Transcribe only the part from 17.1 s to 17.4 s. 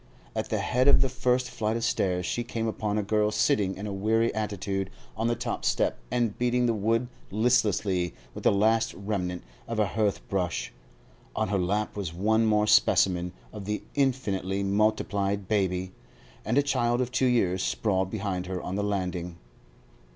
two